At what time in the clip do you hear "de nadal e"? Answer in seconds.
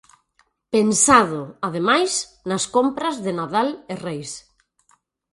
3.23-3.93